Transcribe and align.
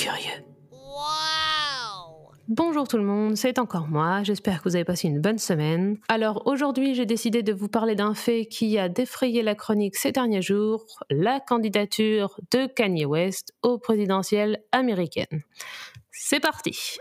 curieux. 0.00 0.44
Bonjour 2.48 2.88
tout 2.88 2.96
le 2.96 3.04
monde, 3.04 3.36
c'est 3.36 3.58
encore 3.58 3.86
moi, 3.86 4.22
j'espère 4.22 4.58
que 4.58 4.68
vous 4.68 4.74
avez 4.74 4.84
passé 4.84 5.06
une 5.08 5.20
bonne 5.20 5.38
semaine. 5.38 5.98
Alors 6.08 6.46
aujourd'hui 6.46 6.94
j'ai 6.94 7.04
décidé 7.04 7.42
de 7.42 7.52
vous 7.52 7.68
parler 7.68 7.94
d'un 7.94 8.14
fait 8.14 8.46
qui 8.46 8.78
a 8.78 8.88
défrayé 8.88 9.42
la 9.42 9.54
chronique 9.54 9.96
ces 9.96 10.10
derniers 10.10 10.40
jours, 10.42 10.86
la 11.10 11.38
candidature 11.38 12.40
de 12.50 12.66
Kanye 12.66 13.04
West 13.04 13.52
aux 13.62 13.78
présidentielles 13.78 14.64
américaines. 14.72 15.42
C'est 16.10 16.40
parti 16.40 16.96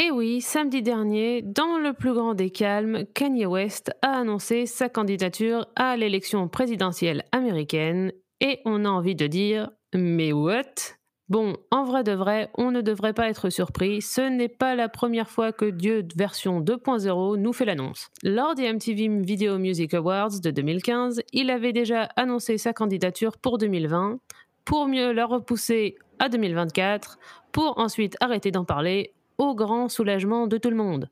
et 0.00 0.12
oui, 0.12 0.40
samedi 0.40 0.80
dernier, 0.80 1.42
dans 1.42 1.76
le 1.76 1.92
plus 1.92 2.14
grand 2.14 2.34
des 2.34 2.50
calmes, 2.50 3.04
Kanye 3.14 3.46
West 3.46 3.90
a 4.00 4.20
annoncé 4.20 4.64
sa 4.66 4.88
candidature 4.88 5.66
à 5.74 5.96
l'élection 5.96 6.46
présidentielle 6.46 7.24
américaine 7.32 8.12
et 8.40 8.60
on 8.64 8.84
a 8.84 8.88
envie 8.88 9.16
de 9.16 9.26
dire 9.26 9.70
mais 9.92 10.32
what? 10.32 10.97
Bon, 11.28 11.58
en 11.70 11.84
vrai 11.84 12.04
de 12.04 12.12
vrai, 12.12 12.48
on 12.56 12.70
ne 12.70 12.80
devrait 12.80 13.12
pas 13.12 13.28
être 13.28 13.50
surpris, 13.50 14.00
ce 14.00 14.22
n'est 14.22 14.48
pas 14.48 14.74
la 14.74 14.88
première 14.88 15.28
fois 15.28 15.52
que 15.52 15.66
Dieu 15.66 16.06
version 16.16 16.62
2.0 16.62 17.36
nous 17.36 17.52
fait 17.52 17.66
l'annonce. 17.66 18.08
Lors 18.22 18.54
des 18.54 18.72
MTV 18.72 19.20
Video 19.20 19.58
Music 19.58 19.92
Awards 19.92 20.40
de 20.42 20.50
2015, 20.50 21.20
il 21.34 21.50
avait 21.50 21.74
déjà 21.74 22.04
annoncé 22.16 22.56
sa 22.56 22.72
candidature 22.72 23.36
pour 23.36 23.58
2020, 23.58 24.20
pour 24.64 24.86
mieux 24.88 25.12
la 25.12 25.26
repousser 25.26 25.98
à 26.18 26.30
2024, 26.30 27.18
pour 27.52 27.78
ensuite 27.78 28.16
arrêter 28.20 28.50
d'en 28.50 28.64
parler 28.64 29.12
au 29.36 29.54
grand 29.54 29.90
soulagement 29.90 30.46
de 30.46 30.56
tout 30.56 30.70
le 30.70 30.76
monde. 30.76 31.10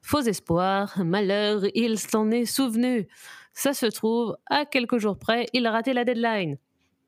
Faux 0.00 0.22
espoir, 0.22 0.94
malheur, 1.04 1.60
il 1.74 1.98
s'en 1.98 2.30
est 2.30 2.46
souvenu. 2.46 3.06
Ça 3.52 3.74
se 3.74 3.84
trouve, 3.84 4.34
à 4.48 4.64
quelques 4.64 4.96
jours 4.96 5.18
près, 5.18 5.44
il 5.52 5.66
a 5.66 5.72
raté 5.72 5.92
la 5.92 6.04
deadline. 6.04 6.56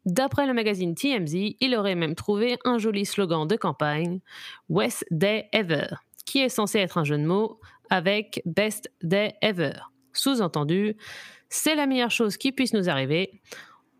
D'après 0.06 0.46
le 0.46 0.52
magazine 0.52 0.94
TMZ, 0.94 1.56
il 1.60 1.74
aurait 1.74 1.94
même 1.94 2.14
trouvé 2.14 2.58
un 2.64 2.78
joli 2.78 3.06
slogan 3.06 3.46
de 3.46 3.56
campagne, 3.56 4.20
West 4.68 5.06
Day 5.10 5.48
Ever, 5.52 5.86
qui 6.26 6.40
est 6.40 6.48
censé 6.48 6.78
être 6.78 6.98
un 6.98 7.04
jeu 7.04 7.16
de 7.16 7.24
mots 7.24 7.60
avec 7.90 8.42
Best 8.44 8.90
Day 9.02 9.34
Ever. 9.40 9.72
Sous-entendu, 10.12 10.96
c'est 11.48 11.74
la 11.74 11.86
meilleure 11.86 12.10
chose 12.10 12.36
qui 12.36 12.52
puisse 12.52 12.74
nous 12.74 12.88
arriver. 12.88 13.40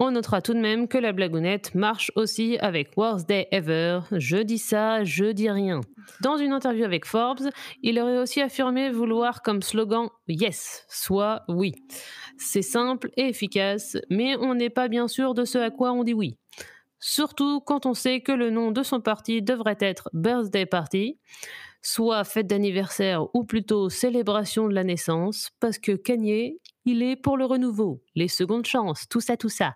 On 0.00 0.10
notera 0.10 0.42
tout 0.42 0.54
de 0.54 0.58
même 0.58 0.88
que 0.88 0.98
la 0.98 1.12
blagounette 1.12 1.74
marche 1.74 2.10
aussi 2.16 2.58
avec 2.58 2.96
Worst 2.96 3.28
Day 3.28 3.46
Ever. 3.52 4.00
Je 4.10 4.38
dis 4.38 4.58
ça, 4.58 5.04
je 5.04 5.26
dis 5.26 5.48
rien. 5.48 5.80
Dans 6.20 6.36
une 6.36 6.52
interview 6.52 6.84
avec 6.84 7.06
Forbes, 7.06 7.48
il 7.82 8.00
aurait 8.00 8.18
aussi 8.18 8.42
affirmé 8.42 8.90
vouloir 8.90 9.40
comme 9.42 9.62
slogan 9.62 10.08
Yes, 10.26 10.84
soit 10.88 11.44
oui. 11.48 11.74
C'est 12.38 12.62
simple 12.62 13.10
et 13.16 13.28
efficace, 13.28 13.96
mais 14.10 14.36
on 14.36 14.54
n'est 14.54 14.70
pas 14.70 14.88
bien 14.88 15.08
sûr 15.08 15.34
de 15.34 15.44
ce 15.44 15.58
à 15.58 15.70
quoi 15.70 15.92
on 15.92 16.04
dit 16.04 16.14
oui. 16.14 16.36
Surtout 16.98 17.60
quand 17.60 17.86
on 17.86 17.94
sait 17.94 18.20
que 18.20 18.32
le 18.32 18.50
nom 18.50 18.70
de 18.70 18.82
son 18.82 19.00
parti 19.00 19.42
devrait 19.42 19.76
être 19.80 20.08
Birthday 20.14 20.66
Party, 20.66 21.18
soit 21.82 22.24
fête 22.24 22.46
d'anniversaire 22.46 23.26
ou 23.34 23.44
plutôt 23.44 23.90
célébration 23.90 24.68
de 24.68 24.74
la 24.74 24.84
naissance, 24.84 25.50
parce 25.60 25.78
que 25.78 25.92
Kanye, 25.92 26.58
il 26.86 27.02
est 27.02 27.16
pour 27.16 27.36
le 27.36 27.44
renouveau, 27.44 28.02
les 28.14 28.28
secondes 28.28 28.64
chances, 28.64 29.06
tout 29.08 29.20
ça, 29.20 29.36
tout 29.36 29.50
ça. 29.50 29.74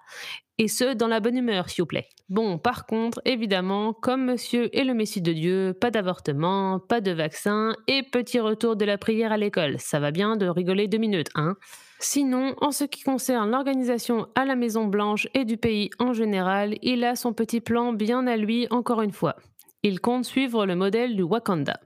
Et 0.59 0.67
ce, 0.67 0.95
dans 0.95 1.07
la 1.07 1.21
bonne 1.21 1.37
humeur, 1.37 1.71
s'il 1.71 1.83
vous 1.83 1.87
plaît. 1.87 2.09
Bon, 2.29 2.59
par 2.59 2.85
contre, 2.85 3.23
évidemment, 3.25 3.93
comme 3.93 4.25
monsieur 4.25 4.77
est 4.77 4.85
le 4.85 4.93
Messie 4.93 5.23
de 5.23 5.33
Dieu, 5.33 5.73
pas 5.81 5.91
d'avortement, 5.91 6.81
pas 6.81 7.01
de 7.01 7.13
vaccin 7.13 7.75
et 7.87 8.03
petit 8.03 8.41
retour 8.41 8.75
de 8.75 8.85
la 8.85 8.99
prière 8.99 9.33
à 9.33 9.37
l'école. 9.37 9.77
Ça 9.79 10.01
va 10.01 10.11
bien 10.11 10.37
de 10.37 10.47
rigoler 10.47 10.89
deux 10.89 10.99
minutes, 10.99 11.31
hein? 11.37 11.55
Sinon, 12.01 12.55
en 12.61 12.71
ce 12.71 12.85
qui 12.85 13.03
concerne 13.03 13.51
l'organisation 13.51 14.27
à 14.35 14.45
la 14.45 14.57
Maison 14.57 14.87
Blanche 14.87 15.27
et 15.35 15.45
du 15.45 15.57
pays 15.57 15.91
en 15.99 16.13
général, 16.13 16.77
il 16.83 17.03
a 17.05 17.17
son 17.17 17.33
petit 17.33 17.61
plan 17.61 17.93
bien 17.93 18.27
à 18.27 18.37
lui 18.37 18.67
encore 18.71 19.03
une 19.03 19.13
fois. 19.13 19.37
Il 19.83 20.01
compte 20.01 20.25
suivre 20.25 20.67
le 20.67 20.77
modèle 20.77 21.17
du 21.17 21.23
Wakanda. 21.23 21.81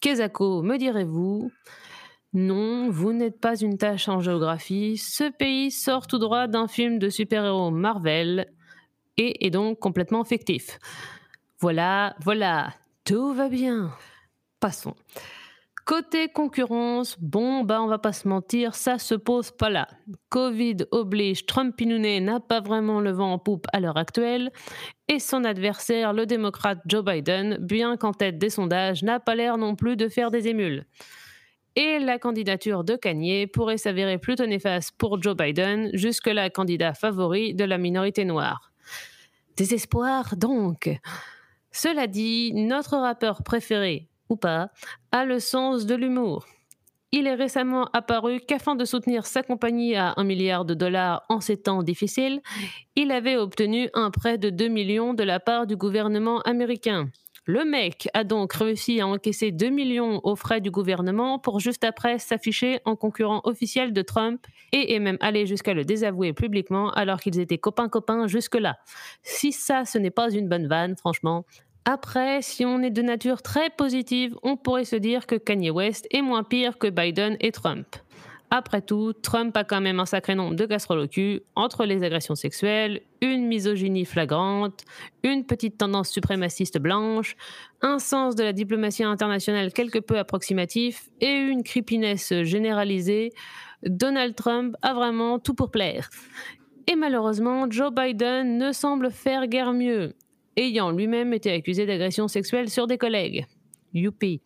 Kezako, 0.00 0.62
me 0.62 0.78
direz-vous? 0.78 1.50
Non, 2.32 2.90
vous 2.90 3.12
n'êtes 3.12 3.40
pas 3.40 3.56
une 3.56 3.78
tâche 3.78 4.08
en 4.08 4.20
géographie. 4.20 4.98
Ce 4.98 5.30
pays 5.30 5.70
sort 5.70 6.06
tout 6.06 6.18
droit 6.18 6.48
d'un 6.48 6.68
film 6.68 6.98
de 6.98 7.08
super-héros 7.08 7.70
Marvel 7.70 8.52
et 9.16 9.46
est 9.46 9.50
donc 9.50 9.78
complètement 9.78 10.24
fictif. 10.24 10.78
Voilà, 11.60 12.14
voilà, 12.20 12.74
tout 13.04 13.32
va 13.32 13.48
bien. 13.48 13.90
Passons. 14.60 14.94
Côté 15.86 16.28
concurrence, 16.28 17.16
bon, 17.20 17.62
bah 17.62 17.80
on 17.80 17.86
va 17.86 17.98
pas 17.98 18.12
se 18.12 18.26
mentir, 18.26 18.74
ça 18.74 18.98
se 18.98 19.14
pose 19.14 19.52
pas 19.52 19.70
là. 19.70 19.86
Covid 20.28 20.78
oblige, 20.90 21.46
Trump 21.46 21.76
Pinounet 21.76 22.20
n'a 22.20 22.40
pas 22.40 22.60
vraiment 22.60 23.00
le 23.00 23.12
vent 23.12 23.32
en 23.32 23.38
poupe 23.38 23.68
à 23.72 23.78
l'heure 23.78 23.96
actuelle, 23.96 24.50
et 25.06 25.20
son 25.20 25.44
adversaire, 25.44 26.12
le 26.12 26.26
démocrate 26.26 26.80
Joe 26.86 27.04
Biden, 27.04 27.58
bien 27.60 27.96
qu'en 27.96 28.12
tête 28.12 28.36
des 28.36 28.50
sondages, 28.50 29.04
n'a 29.04 29.20
pas 29.20 29.36
l'air 29.36 29.58
non 29.58 29.76
plus 29.76 29.96
de 29.96 30.08
faire 30.08 30.32
des 30.32 30.48
émules 30.48 30.86
et 31.76 31.98
la 31.98 32.18
candidature 32.18 32.82
de 32.82 32.96
Kanye 32.96 33.46
pourrait 33.46 33.76
s'avérer 33.76 34.18
plutôt 34.18 34.46
néfaste 34.46 34.94
pour 34.98 35.22
Joe 35.22 35.36
Biden, 35.36 35.90
jusque-là 35.92 36.50
candidat 36.50 36.94
favori 36.94 37.54
de 37.54 37.64
la 37.64 37.78
minorité 37.78 38.24
noire. 38.24 38.72
Désespoir 39.56 40.36
donc. 40.36 40.90
Cela 41.70 42.06
dit, 42.06 42.52
notre 42.54 42.96
rappeur 42.96 43.42
préféré, 43.42 44.08
ou 44.30 44.36
pas, 44.36 44.70
a 45.12 45.26
le 45.26 45.38
sens 45.38 45.84
de 45.84 45.94
l'humour. 45.94 46.46
Il 47.12 47.26
est 47.26 47.34
récemment 47.34 47.88
apparu 47.92 48.40
qu'afin 48.40 48.74
de 48.74 48.84
soutenir 48.84 49.26
sa 49.26 49.42
compagnie 49.42 49.94
à 49.94 50.14
un 50.16 50.24
milliard 50.24 50.64
de 50.64 50.74
dollars 50.74 51.24
en 51.28 51.40
ces 51.40 51.56
temps 51.56 51.82
difficiles, 51.82 52.40
il 52.96 53.12
avait 53.12 53.36
obtenu 53.36 53.88
un 53.94 54.10
prêt 54.10 54.38
de 54.38 54.50
2 54.50 54.68
millions 54.68 55.14
de 55.14 55.22
la 55.22 55.38
part 55.38 55.66
du 55.66 55.76
gouvernement 55.76 56.40
américain. 56.40 57.08
Le 57.48 57.64
mec 57.64 58.08
a 58.12 58.24
donc 58.24 58.52
réussi 58.54 59.00
à 59.00 59.06
encaisser 59.06 59.52
2 59.52 59.68
millions 59.68 60.20
aux 60.24 60.34
frais 60.34 60.60
du 60.60 60.72
gouvernement 60.72 61.38
pour 61.38 61.60
juste 61.60 61.84
après 61.84 62.18
s'afficher 62.18 62.80
en 62.84 62.96
concurrent 62.96 63.40
officiel 63.44 63.92
de 63.92 64.02
Trump 64.02 64.44
et 64.72 64.96
est 64.96 64.98
même 64.98 65.16
allé 65.20 65.46
jusqu'à 65.46 65.72
le 65.72 65.84
désavouer 65.84 66.32
publiquement 66.32 66.90
alors 66.90 67.20
qu'ils 67.20 67.38
étaient 67.38 67.56
copains-copains 67.56 68.26
jusque-là. 68.26 68.78
Si 69.22 69.52
ça, 69.52 69.84
ce 69.84 69.96
n'est 69.96 70.10
pas 70.10 70.28
une 70.32 70.48
bonne 70.48 70.66
vanne, 70.66 70.96
franchement. 70.96 71.44
Après, 71.84 72.42
si 72.42 72.64
on 72.64 72.82
est 72.82 72.90
de 72.90 73.02
nature 73.02 73.42
très 73.42 73.70
positive, 73.70 74.36
on 74.42 74.56
pourrait 74.56 74.84
se 74.84 74.96
dire 74.96 75.28
que 75.28 75.36
Kanye 75.36 75.70
West 75.70 76.08
est 76.10 76.22
moins 76.22 76.42
pire 76.42 76.78
que 76.78 76.88
Biden 76.88 77.36
et 77.38 77.52
Trump. 77.52 77.86
Après 78.50 78.80
tout, 78.80 79.12
Trump 79.12 79.56
a 79.56 79.64
quand 79.64 79.80
même 79.80 79.98
un 79.98 80.06
sacré 80.06 80.36
nombre 80.36 80.54
de 80.54 80.66
casseroles 80.66 81.00
au 81.00 81.08
cul, 81.08 81.42
entre 81.56 81.84
les 81.84 82.04
agressions 82.04 82.36
sexuelles, 82.36 83.00
une 83.20 83.46
misogynie 83.46 84.04
flagrante, 84.04 84.84
une 85.24 85.44
petite 85.44 85.78
tendance 85.78 86.10
suprémaciste 86.10 86.78
blanche, 86.78 87.36
un 87.82 87.98
sens 87.98 88.36
de 88.36 88.44
la 88.44 88.52
diplomatie 88.52 89.02
internationale 89.02 89.72
quelque 89.72 89.98
peu 89.98 90.18
approximatif 90.18 91.08
et 91.20 91.32
une 91.32 91.64
creepiness 91.64 92.32
généralisée. 92.42 93.32
Donald 93.82 94.36
Trump 94.36 94.76
a 94.80 94.94
vraiment 94.94 95.40
tout 95.40 95.54
pour 95.54 95.72
plaire. 95.72 96.08
Et 96.86 96.94
malheureusement, 96.94 97.68
Joe 97.68 97.92
Biden 97.92 98.58
ne 98.58 98.70
semble 98.70 99.10
faire 99.10 99.48
guère 99.48 99.72
mieux, 99.72 100.14
ayant 100.56 100.92
lui-même 100.92 101.34
été 101.34 101.50
accusé 101.50 101.84
d'agression 101.84 102.28
sexuelle 102.28 102.70
sur 102.70 102.86
des 102.86 102.96
collègues. 102.96 103.44
Youpi. 103.92 104.40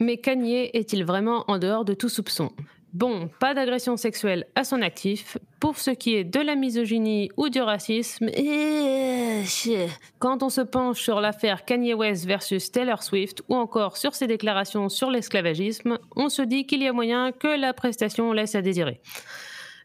Mais 0.00 0.16
Kanye 0.16 0.70
est-il 0.72 1.04
vraiment 1.04 1.44
en 1.46 1.58
dehors 1.58 1.84
de 1.84 1.94
tout 1.94 2.08
soupçon? 2.08 2.50
Bon, 2.94 3.28
pas 3.40 3.54
d'agression 3.54 3.96
sexuelle 3.96 4.46
à 4.54 4.62
son 4.62 4.80
actif. 4.80 5.36
Pour 5.58 5.78
ce 5.78 5.90
qui 5.90 6.14
est 6.14 6.22
de 6.22 6.38
la 6.38 6.54
misogynie 6.54 7.28
ou 7.36 7.48
du 7.48 7.60
racisme, 7.60 8.28
eh, 8.32 9.42
quand 10.20 10.44
on 10.44 10.48
se 10.48 10.60
penche 10.60 11.02
sur 11.02 11.20
l'affaire 11.20 11.64
Kanye 11.64 11.94
West 11.94 12.24
versus 12.24 12.70
Taylor 12.70 13.02
Swift 13.02 13.42
ou 13.48 13.56
encore 13.56 13.96
sur 13.96 14.14
ses 14.14 14.28
déclarations 14.28 14.88
sur 14.88 15.10
l'esclavagisme, 15.10 15.98
on 16.14 16.28
se 16.28 16.42
dit 16.42 16.66
qu'il 16.66 16.84
y 16.84 16.86
a 16.86 16.92
moyen 16.92 17.32
que 17.32 17.48
la 17.48 17.74
prestation 17.74 18.32
laisse 18.32 18.54
à 18.54 18.62
désirer. 18.62 19.00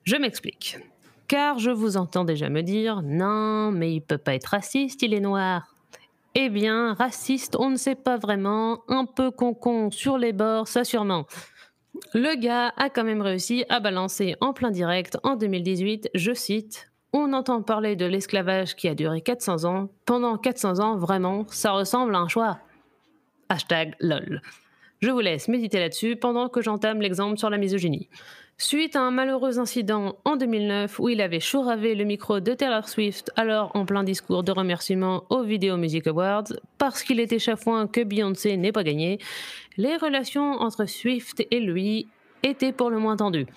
Je 0.03 0.15
m'explique. 0.15 0.77
Car 1.27 1.57
je 1.57 1.71
vous 1.71 1.97
entends 1.97 2.25
déjà 2.25 2.49
me 2.49 2.61
dire 2.61 3.01
non, 3.03 3.71
mais 3.71 3.91
il 3.91 4.01
peut 4.01 4.19
pas 4.19 4.35
être 4.35 4.51
raciste, 4.51 5.01
il 5.01 5.15
est 5.15 5.19
noir. 5.19 5.75
Eh 6.35 6.49
bien, 6.49 6.93
raciste, 6.93 7.55
on 7.57 7.71
ne 7.71 7.75
sait 7.75 7.95
pas 7.95 8.17
vraiment, 8.17 8.83
un 8.87 9.05
peu 9.05 9.31
concon 9.31 9.89
sur 9.89 10.19
les 10.19 10.31
bords, 10.31 10.67
ça 10.67 10.83
sûrement. 10.83 11.25
Le 12.13 12.35
gars 12.39 12.73
a 12.77 12.89
quand 12.89 13.03
même 13.03 13.21
réussi 13.21 13.65
à 13.69 13.79
balancer 13.79 14.35
en 14.41 14.53
plein 14.53 14.71
direct 14.71 15.17
en 15.23 15.35
2018, 15.35 16.09
je 16.13 16.33
cite, 16.33 16.91
On 17.13 17.33
entend 17.33 17.61
parler 17.61 17.95
de 17.95 18.05
l'esclavage 18.05 18.75
qui 18.75 18.87
a 18.87 18.95
duré 18.95 19.21
400 19.21 19.65
ans. 19.65 19.89
Pendant 20.05 20.37
400 20.37 20.79
ans, 20.79 20.97
vraiment, 20.97 21.45
ça 21.49 21.71
ressemble 21.71 22.15
à 22.15 22.19
un 22.19 22.27
choix. 22.27 22.59
Hashtag 23.49 23.95
lol. 23.99 24.41
Je 25.01 25.11
vous 25.11 25.21
laisse 25.21 25.47
méditer 25.47 25.79
là-dessus 25.79 26.17
pendant 26.17 26.49
que 26.49 26.61
j'entame 26.61 27.01
l'exemple 27.01 27.37
sur 27.37 27.49
la 27.49 27.57
misogynie. 27.57 28.09
Suite 28.57 28.97
à 28.97 28.99
un 28.99 29.11
malheureux 29.11 29.57
incident 29.57 30.17
en 30.25 30.35
2009 30.35 30.99
où 30.99 31.07
il 31.07 31.21
avait 31.21 31.39
chouravé 31.39 31.95
le 31.95 32.03
micro 32.03 32.41
de 32.41 32.53
Taylor 32.53 32.89
Swift 32.89 33.31
alors 33.37 33.71
en 33.75 33.85
plein 33.85 34.03
discours 34.03 34.43
de 34.43 34.51
remerciement 34.51 35.23
aux 35.29 35.43
Video 35.43 35.77
Music 35.77 36.05
Awards 36.07 36.51
parce 36.77 37.03
qu'il 37.03 37.21
était 37.21 37.39
chafouin 37.39 37.87
que 37.87 38.03
Beyoncé 38.03 38.57
n'ait 38.57 38.73
pas 38.73 38.83
gagné, 38.83 39.19
les 39.77 39.95
relations 39.95 40.59
entre 40.59 40.85
Swift 40.85 41.47
et 41.49 41.61
lui 41.61 42.09
étaient 42.43 42.73
pour 42.73 42.89
le 42.89 42.99
moins 42.99 43.15
tendues. 43.15 43.47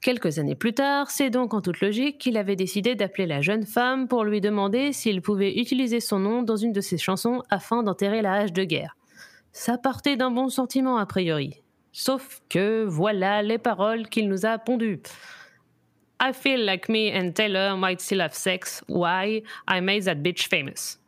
Quelques 0.00 0.38
années 0.38 0.54
plus 0.54 0.72
tard, 0.72 1.10
c'est 1.10 1.28
donc 1.28 1.52
en 1.52 1.60
toute 1.60 1.82
logique 1.82 2.16
qu'il 2.16 2.38
avait 2.38 2.56
décidé 2.56 2.94
d'appeler 2.94 3.26
la 3.26 3.42
jeune 3.42 3.66
femme 3.66 4.08
pour 4.08 4.24
lui 4.24 4.40
demander 4.40 4.94
s'il 4.94 5.20
pouvait 5.20 5.58
utiliser 5.58 6.00
son 6.00 6.20
nom 6.20 6.42
dans 6.42 6.56
une 6.56 6.72
de 6.72 6.80
ses 6.80 6.96
chansons 6.96 7.42
afin 7.50 7.82
d'enterrer 7.82 8.22
la 8.22 8.32
hache 8.32 8.54
de 8.54 8.64
guerre. 8.64 8.97
Ça 9.52 9.78
partait 9.78 10.16
d'un 10.16 10.30
bon 10.30 10.48
sentiment 10.48 10.98
a 10.98 11.06
priori. 11.06 11.62
Sauf 11.92 12.40
que 12.48 12.84
voilà 12.84 13.42
les 13.42 13.58
paroles 13.58 14.08
qu'il 14.08 14.28
nous 14.28 14.46
a 14.46 14.58
pondues. 14.58 15.02
I 16.20 16.32
feel 16.32 16.64
like 16.64 16.88
me 16.88 17.10
and 17.12 17.32
Taylor 17.32 17.76
might 17.76 18.00
still 18.00 18.20
have 18.20 18.34
sex. 18.34 18.82
Why? 18.88 19.42
I 19.68 19.80
made 19.80 20.04
that 20.04 20.16
bitch 20.16 20.48
famous. 20.48 20.98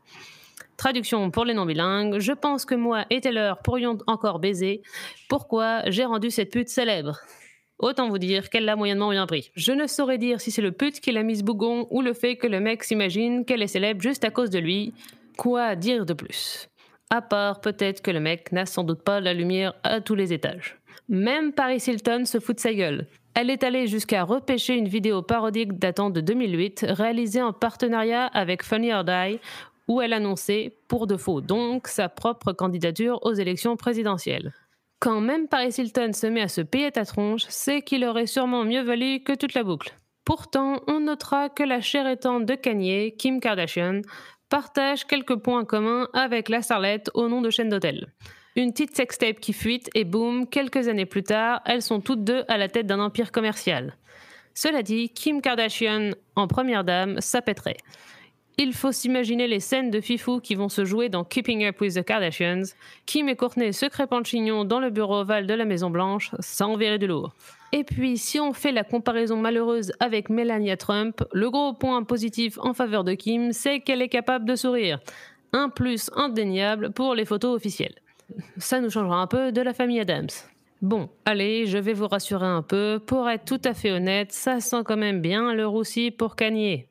Traduction 0.76 1.30
pour 1.30 1.44
les 1.44 1.52
non-bilingues, 1.52 2.20
je 2.20 2.32
pense 2.32 2.64
que 2.64 2.74
moi 2.74 3.04
et 3.10 3.20
Taylor 3.20 3.58
pourrions 3.62 3.98
encore 4.06 4.38
baiser. 4.38 4.80
Pourquoi 5.28 5.82
j'ai 5.90 6.06
rendu 6.06 6.30
cette 6.30 6.50
pute 6.50 6.70
célèbre? 6.70 7.18
Autant 7.78 8.08
vous 8.08 8.16
dire 8.16 8.48
qu'elle 8.48 8.64
l'a 8.64 8.76
moyennement 8.76 9.10
bien 9.10 9.26
pris. 9.26 9.50
Je 9.54 9.72
ne 9.72 9.86
saurais 9.86 10.16
dire 10.16 10.40
si 10.40 10.50
c'est 10.50 10.62
le 10.62 10.72
pute 10.72 11.00
qui 11.00 11.12
l'a 11.12 11.22
mise 11.22 11.42
bougon 11.42 11.86
ou 11.90 12.00
le 12.00 12.14
fait 12.14 12.36
que 12.36 12.46
le 12.46 12.60
mec 12.60 12.82
s'imagine 12.84 13.44
qu'elle 13.44 13.62
est 13.62 13.66
célèbre 13.66 14.00
juste 14.00 14.24
à 14.24 14.30
cause 14.30 14.48
de 14.48 14.58
lui. 14.58 14.94
Quoi 15.36 15.76
dire 15.76 16.06
de 16.06 16.14
plus? 16.14 16.69
À 17.10 17.22
part 17.22 17.60
peut-être 17.60 18.02
que 18.02 18.12
le 18.12 18.20
mec 18.20 18.52
n'a 18.52 18.66
sans 18.66 18.84
doute 18.84 19.02
pas 19.02 19.20
la 19.20 19.34
lumière 19.34 19.74
à 19.82 20.00
tous 20.00 20.14
les 20.14 20.32
étages. 20.32 20.76
Même 21.08 21.52
Paris 21.52 21.82
Hilton 21.84 22.24
se 22.24 22.38
fout 22.38 22.54
de 22.54 22.60
sa 22.60 22.72
gueule. 22.72 23.06
Elle 23.34 23.50
est 23.50 23.64
allée 23.64 23.88
jusqu'à 23.88 24.22
repêcher 24.22 24.76
une 24.76 24.86
vidéo 24.86 25.20
parodique 25.20 25.76
datant 25.76 26.10
de 26.10 26.20
2008, 26.20 26.86
réalisée 26.88 27.42
en 27.42 27.52
partenariat 27.52 28.26
avec 28.26 28.62
Funny 28.62 28.92
or 28.92 29.04
Die, 29.04 29.40
où 29.88 30.00
elle 30.00 30.12
annonçait, 30.12 30.76
pour 30.86 31.08
de 31.08 31.16
faux 31.16 31.40
donc, 31.40 31.88
sa 31.88 32.08
propre 32.08 32.52
candidature 32.52 33.18
aux 33.22 33.34
élections 33.34 33.76
présidentielles. 33.76 34.52
Quand 35.00 35.20
même 35.20 35.48
Paris 35.48 35.74
Hilton 35.78 36.12
se 36.12 36.28
met 36.28 36.42
à 36.42 36.48
se 36.48 36.60
payer 36.60 36.92
ta 36.92 37.04
tronche, 37.04 37.44
c'est 37.48 37.82
qu'il 37.82 38.04
aurait 38.04 38.26
sûrement 38.26 38.64
mieux 38.64 38.82
valu 38.82 39.20
que 39.24 39.32
toute 39.32 39.54
la 39.54 39.64
boucle. 39.64 39.94
Pourtant, 40.24 40.80
on 40.86 41.00
notera 41.00 41.48
que 41.48 41.62
la 41.62 41.80
chère 41.80 42.06
étante 42.06 42.46
de 42.46 42.54
Kanye, 42.54 43.14
Kim 43.16 43.40
Kardashian, 43.40 44.02
partage 44.48 45.06
quelques 45.06 45.36
points 45.36 45.64
communs 45.64 46.08
avec 46.12 46.48
la 46.48 46.62
starlette 46.62 47.10
au 47.14 47.28
nom 47.28 47.40
de 47.40 47.50
chaîne 47.50 47.68
d'hôtel. 47.68 48.12
Une 48.56 48.72
petite 48.72 48.96
sextape 48.96 49.40
qui 49.40 49.52
fuite 49.52 49.88
et 49.94 50.04
boum, 50.04 50.46
quelques 50.46 50.88
années 50.88 51.06
plus 51.06 51.22
tard, 51.22 51.62
elles 51.64 51.82
sont 51.82 52.00
toutes 52.00 52.24
deux 52.24 52.44
à 52.48 52.58
la 52.58 52.68
tête 52.68 52.86
d'un 52.86 53.00
empire 53.00 53.32
commercial. 53.32 53.96
Cela 54.54 54.82
dit, 54.82 55.08
Kim 55.10 55.40
Kardashian 55.40 56.10
en 56.34 56.48
première 56.48 56.84
dame, 56.84 57.20
ça 57.20 57.40
pèterait. 57.42 57.76
Il 58.62 58.74
faut 58.74 58.92
s'imaginer 58.92 59.48
les 59.48 59.58
scènes 59.58 59.90
de 59.90 60.02
fifou 60.02 60.38
qui 60.38 60.54
vont 60.54 60.68
se 60.68 60.84
jouer 60.84 61.08
dans 61.08 61.24
Keeping 61.24 61.64
Up 61.64 61.80
with 61.80 61.94
the 61.94 62.04
Kardashians. 62.04 62.74
Kim 63.06 63.26
et 63.30 63.34
Courtney 63.34 63.72
se 63.72 63.86
crêpant 63.86 64.22
chignon 64.22 64.66
dans 64.66 64.80
le 64.80 64.90
bureau 64.90 65.20
ovale 65.20 65.46
de 65.46 65.54
la 65.54 65.64
Maison 65.64 65.88
Blanche, 65.88 66.32
ça 66.40 66.66
enverrait 66.66 66.98
du 66.98 67.06
lourd. 67.06 67.32
Et 67.72 67.84
puis, 67.84 68.18
si 68.18 68.38
on 68.38 68.52
fait 68.52 68.72
la 68.72 68.84
comparaison 68.84 69.38
malheureuse 69.38 69.92
avec 69.98 70.28
Melania 70.28 70.76
Trump, 70.76 71.24
le 71.32 71.48
gros 71.50 71.72
point 71.72 72.02
positif 72.02 72.58
en 72.60 72.74
faveur 72.74 73.02
de 73.02 73.14
Kim, 73.14 73.54
c'est 73.54 73.80
qu'elle 73.80 74.02
est 74.02 74.10
capable 74.10 74.44
de 74.44 74.56
sourire. 74.56 75.00
Un 75.54 75.70
plus 75.70 76.10
indéniable 76.14 76.92
pour 76.92 77.14
les 77.14 77.24
photos 77.24 77.56
officielles. 77.56 77.94
Ça 78.58 78.78
nous 78.82 78.90
changera 78.90 79.22
un 79.22 79.26
peu 79.26 79.52
de 79.52 79.62
la 79.62 79.72
famille 79.72 80.00
Adams. 80.00 80.28
Bon, 80.82 81.08
allez, 81.24 81.64
je 81.64 81.78
vais 81.78 81.94
vous 81.94 82.08
rassurer 82.08 82.46
un 82.46 82.62
peu. 82.62 83.00
Pour 83.06 83.30
être 83.30 83.46
tout 83.46 83.62
à 83.64 83.72
fait 83.72 83.90
honnête, 83.90 84.32
ça 84.32 84.60
sent 84.60 84.82
quand 84.84 84.98
même 84.98 85.22
bien 85.22 85.54
le 85.54 85.66
roussi 85.66 86.10
pour 86.10 86.36
Kanye. 86.36 86.88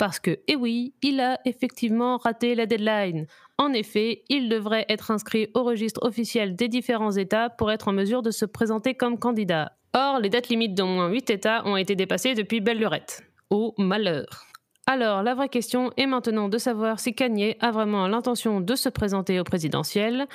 Parce 0.00 0.18
que, 0.18 0.38
eh 0.48 0.56
oui, 0.56 0.94
il 1.02 1.20
a 1.20 1.38
effectivement 1.44 2.16
raté 2.16 2.54
la 2.54 2.64
deadline. 2.64 3.26
En 3.58 3.74
effet, 3.74 4.22
il 4.30 4.48
devrait 4.48 4.86
être 4.88 5.10
inscrit 5.10 5.50
au 5.52 5.62
registre 5.62 6.02
officiel 6.02 6.56
des 6.56 6.68
différents 6.68 7.10
États 7.10 7.50
pour 7.50 7.70
être 7.70 7.88
en 7.88 7.92
mesure 7.92 8.22
de 8.22 8.30
se 8.30 8.46
présenter 8.46 8.94
comme 8.94 9.18
candidat. 9.18 9.72
Or, 9.92 10.18
les 10.18 10.30
dates 10.30 10.48
limites 10.48 10.74
d'au 10.74 10.86
moins 10.86 11.10
8 11.10 11.28
États 11.28 11.66
ont 11.66 11.76
été 11.76 11.96
dépassées 11.96 12.32
depuis 12.32 12.62
belle 12.62 12.78
lurette. 12.78 13.24
Au 13.50 13.74
malheur. 13.76 14.46
Alors, 14.86 15.22
la 15.22 15.34
vraie 15.34 15.50
question 15.50 15.92
est 15.98 16.06
maintenant 16.06 16.48
de 16.48 16.56
savoir 16.56 16.98
si 16.98 17.12
Kanye 17.12 17.56
a 17.60 17.70
vraiment 17.70 18.08
l'intention 18.08 18.62
de 18.62 18.76
se 18.76 18.88
présenter 18.88 19.38
au 19.38 19.44
présidentiel 19.44 20.28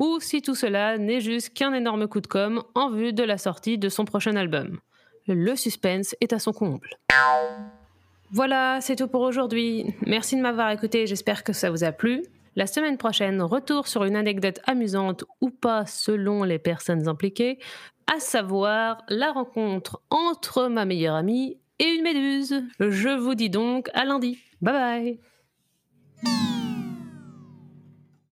ou 0.00 0.18
si 0.18 0.42
tout 0.42 0.56
cela 0.56 0.98
n'est 0.98 1.20
juste 1.20 1.54
qu'un 1.54 1.74
énorme 1.74 2.08
coup 2.08 2.20
de 2.20 2.26
com' 2.26 2.60
en 2.74 2.90
vue 2.90 3.12
de 3.12 3.22
la 3.22 3.38
sortie 3.38 3.78
de 3.78 3.88
son 3.88 4.04
prochain 4.04 4.34
album. 4.34 4.80
Le 5.28 5.54
suspense 5.54 6.16
est 6.20 6.32
à 6.32 6.40
son 6.40 6.52
comble. 6.52 6.90
Voilà, 8.32 8.80
c'est 8.80 8.96
tout 8.96 9.08
pour 9.08 9.22
aujourd'hui. 9.22 9.94
Merci 10.06 10.36
de 10.36 10.40
m'avoir 10.40 10.70
écouté, 10.70 11.06
j'espère 11.06 11.44
que 11.44 11.52
ça 11.52 11.70
vous 11.70 11.84
a 11.84 11.92
plu. 11.92 12.22
La 12.56 12.66
semaine 12.66 12.96
prochaine, 12.96 13.42
retour 13.42 13.86
sur 13.86 14.04
une 14.04 14.16
anecdote 14.16 14.60
amusante 14.66 15.24
ou 15.40 15.50
pas 15.50 15.84
selon 15.86 16.42
les 16.42 16.58
personnes 16.58 17.06
impliquées, 17.06 17.58
à 18.06 18.18
savoir 18.18 19.02
la 19.08 19.30
rencontre 19.32 20.00
entre 20.10 20.68
ma 20.68 20.86
meilleure 20.86 21.16
amie 21.16 21.58
et 21.78 21.84
une 21.84 22.02
méduse. 22.02 22.64
Je 22.80 23.16
vous 23.16 23.34
dis 23.34 23.50
donc 23.50 23.90
à 23.92 24.04
lundi. 24.04 24.38
Bye 24.62 25.18
bye 26.24 26.65